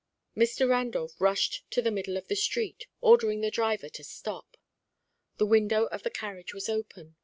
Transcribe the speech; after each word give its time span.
Mr. 0.35 0.67
Randolph 0.67 1.13
rushed 1.21 1.63
to 1.69 1.79
the 1.79 1.91
middle 1.91 2.17
of 2.17 2.27
the 2.27 2.35
street, 2.35 2.87
ordering 3.01 3.41
the 3.41 3.51
driver 3.51 3.87
to 3.89 4.03
stop. 4.03 4.57
The 5.37 5.45
window 5.45 5.85
of 5.85 6.01
the 6.01 6.09
carriage 6.09 6.55
was 6.55 6.67
open. 6.67 7.17